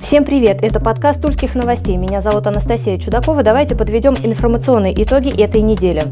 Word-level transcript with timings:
Всем 0.00 0.24
привет! 0.24 0.62
Это 0.62 0.80
подкаст 0.80 1.20
Тульских 1.20 1.54
новостей. 1.54 1.98
Меня 1.98 2.22
зовут 2.22 2.46
Анастасия 2.46 2.96
Чудакова. 2.98 3.42
Давайте 3.42 3.76
подведем 3.76 4.14
информационные 4.22 4.94
итоги 5.00 5.30
этой 5.30 5.60
недели. 5.60 6.04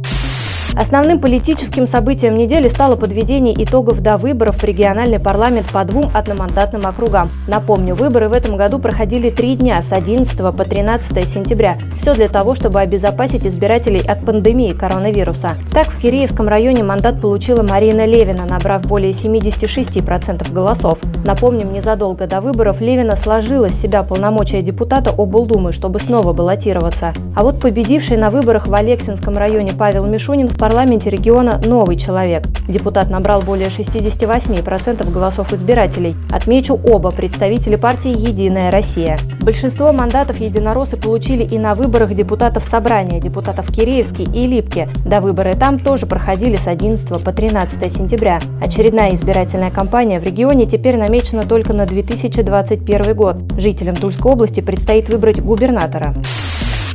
Основным 0.77 1.19
политическим 1.19 1.87
событием 1.87 2.37
недели 2.37 2.69
стало 2.69 2.95
подведение 2.95 3.55
итогов 3.65 4.01
до 4.01 4.19
выборов 4.19 4.57
в 4.57 4.65
региональный 4.65 5.19
парламент 5.19 5.73
по 5.73 5.83
двум 5.85 6.11
одномандатным 6.15 6.87
округам. 6.87 7.31
Напомню, 7.49 7.95
выборы 7.95 8.29
в 8.29 8.33
этом 8.33 8.57
году 8.57 8.79
проходили 8.79 9.31
три 9.31 9.57
дня 9.57 9.81
с 9.81 9.93
11 9.93 10.37
по 10.37 10.65
13 10.65 11.27
сентября. 11.27 11.79
Все 11.99 12.15
для 12.15 12.29
того, 12.29 12.55
чтобы 12.55 12.81
обезопасить 12.81 13.47
избирателей 13.47 14.03
от 14.07 14.25
пандемии 14.25 14.73
коронавируса. 14.73 15.57
Так, 15.73 15.87
в 15.89 15.99
Киреевском 15.99 16.47
районе 16.47 16.85
мандат 16.85 17.21
получила 17.21 17.63
Марина 17.63 18.05
Левина, 18.05 18.45
набрав 18.45 18.87
более 18.87 19.13
76% 19.13 20.53
голосов. 20.53 20.99
Напомним, 21.25 21.73
незадолго 21.73 22.27
до 22.27 22.41
выборов 22.41 22.81
Левина 22.81 23.17
сложила 23.17 23.69
с 23.69 23.81
себя 23.81 24.03
полномочия 24.03 24.63
депутата 24.63 25.11
облдумы, 25.11 25.73
чтобы 25.73 25.99
снова 25.99 26.33
баллотироваться. 26.33 27.13
А 27.37 27.43
вот 27.43 27.61
победивший 27.61 28.17
на 28.17 28.31
выборах 28.31 28.67
в 28.67 28.75
Алексинском 28.75 29.37
районе 29.37 29.73
Павел 29.73 30.07
Мишунин 30.07 30.49
в 30.49 30.59
парламенте 30.59 31.11
региона 31.11 31.61
новый 31.65 31.97
человек. 31.97 32.45
Депутат 32.69 33.11
набрал 33.11 33.43
более 33.43 33.69
68% 33.69 35.11
голосов 35.11 35.53
избирателей. 35.53 36.15
Отмечу 36.33 36.79
оба 36.85 37.11
представители 37.11 37.77
партии 37.77 38.11
«Единая 38.11 38.71
Россия». 38.71 39.19
Большинство 39.41 39.93
мандатов 39.93 40.39
единороссы 40.39 40.97
получили 40.97 41.43
и 41.43 41.59
на 41.59 41.75
выборах 41.75 42.15
депутатов 42.15 42.65
собрания, 42.65 43.21
депутатов 43.21 43.73
Киреевский 43.73 44.25
и 44.25 44.47
Липки. 44.47 44.89
До 45.05 45.21
выборы 45.21 45.55
там 45.55 45.79
тоже 45.79 46.07
проходили 46.07 46.57
с 46.57 46.67
11 46.67 47.23
по 47.23 47.33
13 47.33 47.93
сентября. 47.93 48.41
Очередная 48.63 49.15
избирательная 49.15 49.71
кампания 49.71 50.21
в 50.21 50.25
регионе 50.25 50.67
теперь 50.67 50.97
намечена 51.09 51.45
только 51.45 51.73
на 51.73 51.87
2021 51.87 53.17
год. 53.17 53.37
Жителям 53.57 53.97
Тульской 53.97 54.31
области 54.31 54.61
предстоит 54.61 55.09
выбрать 55.09 55.41
губернатора. 55.41 56.15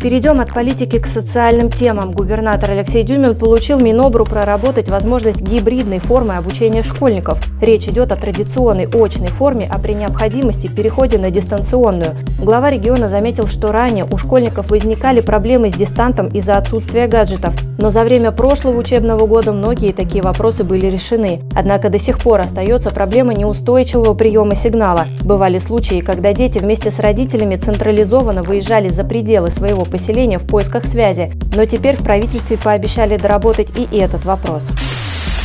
Перейдем 0.01 0.39
от 0.39 0.53
политики 0.53 0.99
к 0.99 1.07
социальным 1.07 1.69
темам. 1.69 2.11
Губернатор 2.11 2.71
Алексей 2.71 3.03
Дюмин 3.03 3.35
получил 3.35 3.79
Минобру 3.79 4.25
проработать 4.25 4.89
возможность 4.89 5.41
гибридной 5.41 5.99
формы 5.99 6.35
обучения 6.35 6.83
школьников. 6.83 7.39
Речь 7.61 7.87
идет 7.87 8.11
о 8.11 8.17
традиционной 8.17 8.85
очной 8.85 9.29
форме, 9.29 9.67
а 9.71 9.79
при 9.79 9.93
необходимости 9.93 10.67
переходе 10.67 11.17
на 11.17 11.31
дистанционную. 11.31 12.15
Глава 12.43 12.69
региона 12.71 13.07
заметил, 13.07 13.47
что 13.47 13.71
ранее 13.71 14.03
у 14.03 14.17
школьников 14.17 14.69
возникали 14.69 15.21
проблемы 15.21 15.69
с 15.69 15.75
дистантом 15.75 16.27
из-за 16.27 16.57
отсутствия 16.57 17.07
гаджетов. 17.07 17.53
Но 17.77 17.89
за 17.89 18.03
время 18.03 18.33
прошлого 18.33 18.77
учебного 18.77 19.25
года 19.27 19.53
многие 19.53 19.93
такие 19.93 20.21
вопросы 20.21 20.65
были 20.65 20.87
решены. 20.87 21.41
Однако 21.55 21.87
до 21.87 21.99
сих 21.99 22.19
пор 22.19 22.41
остается 22.41 22.89
проблема 22.89 23.33
неустойчивого 23.33 24.13
приема 24.13 24.55
сигнала. 24.55 25.05
Бывали 25.21 25.57
случаи, 25.57 26.01
когда 26.01 26.33
дети 26.33 26.59
вместе 26.59 26.91
с 26.91 26.99
родителями 26.99 27.55
централизованно 27.55 28.43
выезжали 28.43 28.89
за 28.89 29.05
пределы 29.05 29.49
своего 29.49 29.85
поселения 29.85 30.37
в 30.37 30.45
поисках 30.45 30.85
связи, 30.85 31.31
но 31.55 31.63
теперь 31.63 31.95
в 31.95 32.03
правительстве 32.03 32.57
пообещали 32.57 33.15
доработать 33.15 33.69
и 33.77 33.97
этот 33.97 34.25
вопрос. 34.25 34.67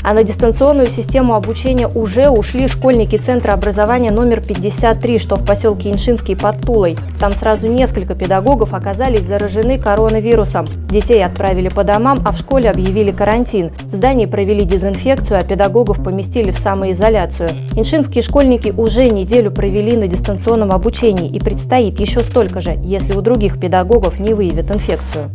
А 0.09 0.15
на 0.15 0.25
дистанционную 0.25 0.87
систему 0.87 1.35
обучения 1.35 1.87
уже 1.87 2.31
ушли 2.31 2.67
школьники 2.67 3.17
Центра 3.17 3.53
образования 3.53 4.11
номер 4.11 4.41
53, 4.41 5.19
что 5.19 5.37
в 5.37 5.45
поселке 5.45 5.91
Иншинский 5.91 6.35
под 6.35 6.63
Тулой. 6.63 6.97
Там 7.21 7.33
сразу 7.33 7.67
несколько 7.67 8.15
педагогов 8.15 8.73
оказались 8.73 9.25
заражены 9.25 9.79
коронавирусом. 9.79 10.67
Детей 10.89 11.23
отправили 11.23 11.69
по 11.69 11.85
домам, 11.85 12.21
а 12.25 12.33
в 12.33 12.39
школе 12.39 12.71
объявили 12.71 13.11
карантин. 13.11 13.71
В 13.93 13.95
здании 13.95 14.25
провели 14.25 14.65
дезинфекцию, 14.65 15.41
а 15.41 15.45
педагогов 15.45 16.03
поместили 16.03 16.53
в 16.53 16.59
самоизоляцию. 16.59 17.51
Иншинские 17.77 18.23
школьники 18.23 18.73
уже 18.75 19.11
неделю 19.11 19.51
провели 19.51 19.95
на 19.95 20.09
дистанционном 20.09 20.73
обучении 20.73 21.29
и 21.29 21.39
предстоит 21.39 22.01
еще 22.01 22.21
столько 22.21 22.63
же, 22.63 22.79
если 22.83 23.13
у 23.13 23.21
других 23.21 23.61
педагогов 23.61 24.19
не 24.19 24.33
выявят 24.33 24.71
инфекцию. 24.71 25.31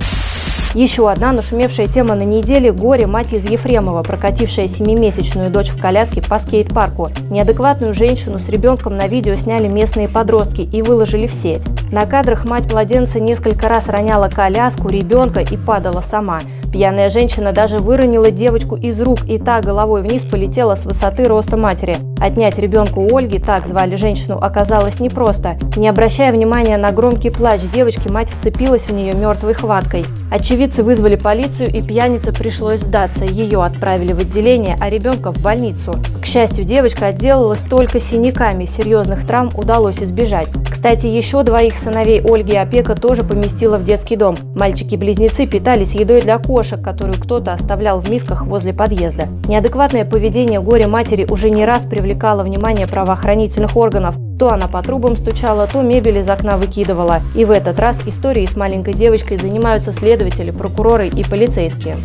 Еще 0.74 1.08
одна 1.08 1.32
нашумевшая 1.32 1.86
тема 1.86 2.16
на 2.16 2.24
неделе– 2.24 2.72
горе 2.74 3.06
мать 3.06 3.32
из 3.32 3.46
Ефремова, 3.46 4.02
прокатившая 4.02 4.68
семимесячную 4.68 5.52
дочь 5.52 5.70
в 5.70 5.80
коляске 5.80 6.20
по 6.20 6.40
скейт-парку. 6.40 7.10
Неадекватную 7.30 7.94
женщину 7.94 8.40
с 8.40 8.50
ребенком 8.50 8.98
на 8.98 9.08
видео 9.08 9.36
сняли 9.36 9.68
местные 9.68 10.10
подростки 10.10 10.62
и 10.62 10.82
выложили 10.82 11.28
в 11.28 11.34
сеть. 11.36 11.62
На 11.92 12.08
кадрах 12.08 12.46
мать 12.46 12.72
младенца 12.74 13.20
несколько 13.20 13.70
раз 13.70 13.88
роняла 13.88 14.30
коляску, 14.30 14.90
ребенка 14.90 15.42
и 15.42 15.58
падала 15.58 16.02
сама. 16.02 16.40
Пьяная 16.74 17.12
женщина 17.12 17.52
даже 17.52 17.78
выронила 17.78 18.32
девочку 18.32 18.76
из 18.76 19.00
рук, 19.00 19.20
и 19.28 19.38
та 19.38 19.62
головой 19.62 20.02
вниз 20.02 20.24
полетела 20.24 20.74
с 20.74 20.86
высоты 20.86 21.26
роста 21.26 21.56
матери. 21.56 21.98
Отнять 22.20 22.58
ребенка 22.58 22.98
у 22.98 23.16
Ольги, 23.16 23.38
так 23.38 23.68
звали 23.68 23.96
женщину, 23.96 24.40
оказалось 24.42 25.00
непросто. 25.00 25.60
Не 25.76 25.88
обращая 25.88 26.32
внимания 26.32 26.78
на 26.78 26.92
громкий 26.92 27.30
плач 27.30 27.62
девочки, 27.62 28.08
мать 28.08 28.30
вцепилась 28.30 28.88
в 28.88 28.92
нее 28.92 29.14
мертвой 29.14 29.54
хваткой. 29.54 30.04
Очевидцы 30.32 30.82
вызвали 30.82 31.16
полицию, 31.16 31.70
и 31.70 31.80
пьянице 31.84 32.34
пришлось 32.34 32.82
сдаться. 32.82 33.24
Ее 33.24 33.64
отправили 33.64 34.14
в 34.14 34.22
отделение, 34.22 34.76
а 34.82 34.90
ребенка 34.90 35.32
в 35.32 35.44
больницу. 35.44 35.94
К 36.24 36.26
счастью, 36.26 36.66
девочка 36.66 37.06
отделалась 37.06 37.62
только 37.70 38.00
синяками, 38.00 38.66
серьезных 38.66 39.28
травм 39.28 39.52
удалось 39.56 40.02
избежать. 40.02 40.48
Кстати, 40.72 41.06
еще 41.06 41.44
двоих 41.44 41.78
сыновей 41.78 42.22
Ольги 42.22 42.58
Опека 42.58 42.96
тоже 42.96 43.24
поместила 43.24 43.78
в 43.78 43.86
детский 43.86 44.18
дом. 44.18 44.36
Мальчики-близнецы 44.56 45.46
питались 45.46 45.94
едой 45.94 46.22
для 46.22 46.40
кошек, 46.40 46.63
которую 46.64 47.20
кто-то 47.20 47.54
оставлял 47.54 48.00
в 48.00 48.10
мисках 48.10 48.44
возле 48.44 48.74
подъезда. 48.74 49.28
Неадекватное 49.48 50.06
поведение 50.06 50.62
горе-матери 50.62 51.28
уже 51.30 51.50
не 51.50 51.66
раз 51.66 51.84
привлекало 51.84 52.44
внимание 52.44 52.88
правоохранительных 52.88 53.76
органов. 53.76 54.16
То 54.40 54.52
она 54.52 54.68
по 54.68 54.82
трубам 54.82 55.16
стучала, 55.18 55.68
то 55.68 55.82
мебель 55.82 56.18
из 56.18 56.30
окна 56.30 56.58
выкидывала. 56.58 57.22
И 57.36 57.46
в 57.46 57.52
этот 57.52 57.80
раз 57.80 58.02
историей 58.06 58.48
с 58.48 58.56
маленькой 58.56 58.94
девочкой 58.94 59.38
занимаются 59.38 59.94
следователи, 59.94 60.52
прокуроры 60.52 61.08
и 61.08 61.24
полицейские. 61.24 61.98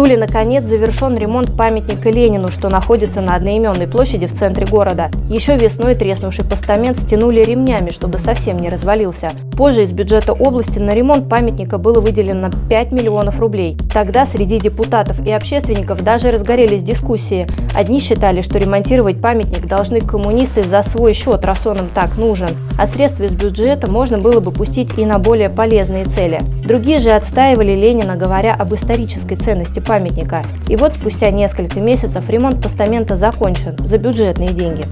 Туле, 0.00 0.16
наконец, 0.16 0.64
завершен 0.64 1.14
ремонт 1.18 1.54
памятника 1.54 2.08
Ленину, 2.08 2.48
что 2.48 2.70
находится 2.70 3.20
на 3.20 3.34
одноименной 3.34 3.86
площади 3.86 4.26
в 4.26 4.32
центре 4.32 4.64
города. 4.64 5.10
Еще 5.28 5.58
весной 5.58 5.94
треснувший 5.94 6.42
постамент 6.42 6.98
стянули 6.98 7.42
ремнями, 7.42 7.90
чтобы 7.90 8.16
совсем 8.16 8.62
не 8.62 8.70
развалился. 8.70 9.32
Позже 9.58 9.82
из 9.82 9.92
бюджета 9.92 10.32
области 10.32 10.78
на 10.78 10.94
ремонт 10.94 11.28
памятника 11.28 11.76
было 11.76 12.00
выделено 12.00 12.48
5 12.70 12.92
миллионов 12.92 13.38
рублей. 13.40 13.76
Тогда 13.92 14.24
среди 14.24 14.58
депутатов 14.58 15.20
и 15.26 15.30
общественников 15.32 16.02
даже 16.02 16.30
разгорелись 16.30 16.82
дискуссии. 16.82 17.46
Одни 17.74 18.00
считали, 18.00 18.40
что 18.40 18.58
ремонтировать 18.58 19.20
памятник 19.20 19.66
должны 19.66 20.00
коммунисты 20.00 20.62
за 20.62 20.82
свой 20.82 21.12
счет, 21.12 21.44
раз 21.44 21.66
он 21.66 21.76
им 21.76 21.88
так 21.94 22.16
нужен, 22.16 22.48
а 22.78 22.86
средства 22.86 23.24
из 23.24 23.34
бюджета 23.34 23.90
можно 23.90 24.16
было 24.16 24.40
бы 24.40 24.50
пустить 24.50 24.96
и 24.96 25.04
на 25.04 25.18
более 25.18 25.50
полезные 25.50 26.06
цели. 26.06 26.40
Другие 26.64 27.00
же 27.00 27.10
отстаивали 27.10 27.72
Ленина, 27.72 28.16
говоря 28.16 28.54
об 28.54 28.74
исторической 28.74 29.36
ценности 29.36 29.78
памятника. 29.90 30.44
И 30.68 30.76
вот 30.76 30.94
спустя 30.94 31.32
несколько 31.32 31.80
месяцев 31.80 32.30
ремонт 32.30 32.62
постамента 32.62 33.16
закончен 33.16 33.76
за 33.76 33.98
бюджетные 33.98 34.50
деньги. 34.50 34.84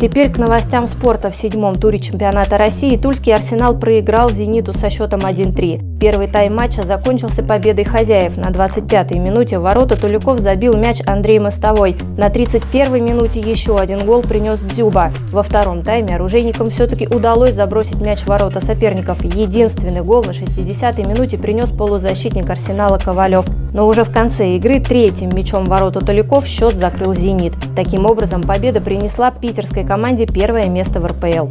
Теперь 0.00 0.32
к 0.32 0.38
новостям 0.38 0.88
спорта. 0.88 1.30
В 1.30 1.36
седьмом 1.36 1.74
туре 1.74 1.98
чемпионата 1.98 2.56
России 2.56 2.96
Тульский 2.96 3.34
«Арсенал» 3.34 3.78
проиграл 3.78 4.30
«Зениту» 4.30 4.72
со 4.72 4.88
счетом 4.88 5.20
1-3. 5.20 5.98
Первый 6.00 6.28
тайм 6.28 6.56
матча 6.56 6.82
закончился 6.82 7.42
победой 7.42 7.84
хозяев. 7.84 8.38
На 8.38 8.48
25-й 8.48 9.18
минуте 9.18 9.58
в 9.58 9.62
ворота 9.62 10.00
Туликов 10.00 10.38
забил 10.38 10.78
мяч 10.78 11.02
Андрей 11.06 11.38
Мостовой. 11.38 11.96
На 12.16 12.28
31-й 12.28 13.00
минуте 13.00 13.40
еще 13.40 13.78
один 13.78 14.06
гол 14.06 14.22
принес 14.22 14.60
Дзюба. 14.60 15.12
Во 15.30 15.42
втором 15.42 15.82
тайме 15.82 16.14
оружейникам 16.16 16.70
все-таки 16.70 17.06
удалось 17.06 17.54
забросить 17.54 18.00
мяч 18.00 18.20
в 18.20 18.28
ворота 18.28 18.64
соперников. 18.64 19.22
Единственный 19.24 20.02
гол 20.02 20.24
на 20.24 20.30
60-й 20.30 21.04
минуте 21.06 21.36
принес 21.36 21.68
полузащитник 21.68 22.48
«Арсенала» 22.48 22.96
Ковалев. 22.96 23.44
Но 23.76 23.86
уже 23.86 24.04
в 24.04 24.10
конце 24.10 24.56
игры 24.56 24.80
третьим 24.80 25.28
мячом 25.36 25.66
ворота 25.66 26.00
Туликов 26.00 26.46
счет 26.46 26.76
закрыл 26.76 27.12
«Зенит». 27.12 27.52
Таким 27.76 28.06
образом, 28.06 28.40
победа 28.40 28.80
принесла 28.80 29.30
питерской 29.30 29.84
команде 29.84 30.24
первое 30.24 30.66
место 30.70 30.98
в 30.98 31.04
РПЛ. 31.04 31.48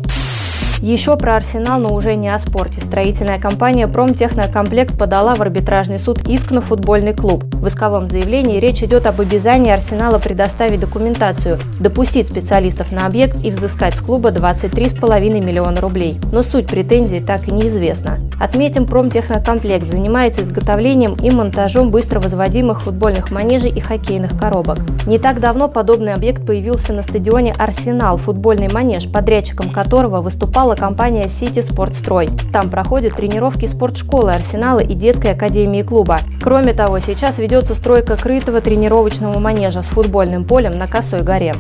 Еще 0.82 1.16
про 1.16 1.38
Арсенал, 1.38 1.80
но 1.80 1.94
уже 1.94 2.16
не 2.16 2.30
о 2.30 2.38
спорте. 2.38 2.82
Строительная 2.82 3.40
компания 3.40 3.88
«Промтехнокомплект» 3.88 4.98
подала 4.98 5.34
в 5.34 5.42
арбитражный 5.42 6.00
суд 6.00 6.28
иск 6.28 6.52
на 6.52 6.62
футбольный 6.62 7.14
клуб. 7.14 7.46
В 7.54 7.68
исковом 7.68 8.10
заявлении 8.10 8.60
речь 8.60 8.84
идет 8.84 9.08
об 9.08 9.22
обязании 9.22 9.72
Арсенала 9.72 10.20
предоставить 10.20 10.82
документацию, 10.82 11.60
допустить 11.80 12.28
специалистов 12.28 12.92
на 12.92 13.08
объект 13.08 13.44
и 13.44 13.52
взыскать 13.52 13.96
с 13.96 14.02
клуба 14.02 14.30
23,5 14.30 15.42
миллиона 15.42 15.80
рублей. 15.80 16.20
Но 16.32 16.44
суть 16.44 16.68
претензий 16.68 17.22
так 17.22 17.48
и 17.48 17.52
неизвестна. 17.52 18.20
Отметим, 18.40 18.86
«Промтехнокомплект» 18.86 19.88
занимается 19.88 20.42
изготовлением 20.42 21.16
и 21.24 21.32
монтажом 21.32 21.90
быстро 21.90 22.20
возводимых 22.20 22.82
футбольных 22.82 23.32
манежей 23.32 23.72
и 23.72 23.80
хоккейных 23.80 24.38
коробок. 24.38 24.80
Не 25.08 25.20
так 25.20 25.40
давно 25.40 25.70
подобный 25.70 26.14
объект 26.14 26.46
появился 26.46 26.92
на 26.92 27.02
стадионе 27.02 27.54
«Арсенал»– 27.58 28.18
футбольный 28.18 28.68
манеж, 28.72 29.10
подрядчиком 29.10 29.70
которого 29.70 30.22
выступала 30.66 30.76
компания 30.76 31.28
«Сити 31.30 31.62
Спортстрой». 31.62 32.30
Там 32.52 32.70
проходят 32.70 33.16
тренировки 33.16 33.66
спортшколы 33.66 34.32
«Арсенала» 34.32 34.80
и 34.80 34.94
детской 34.96 35.32
академии 35.32 35.84
клуба. 35.84 36.20
Кроме 36.42 36.74
того, 36.74 37.00
сейчас 37.00 37.38
ведется 37.38 37.76
стройка 37.76 38.18
крытого 38.18 38.62
тренировочного 38.62 39.40
манежа 39.40 39.84
с 39.84 39.88
футбольным 39.88 40.44
полем 40.46 40.72
на 40.72 40.88
Косой 40.88 41.22
горе. 41.22 41.54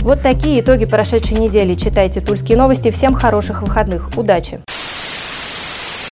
Вот 0.00 0.20
такие 0.22 0.60
итоги 0.60 0.84
прошедшей 0.84 1.38
недели. 1.38 1.74
Читайте 1.74 2.20
«Тульские 2.20 2.58
новости». 2.58 2.90
Всем 2.90 3.14
хороших 3.14 3.62
выходных. 3.62 4.10
Удачи! 4.16 4.60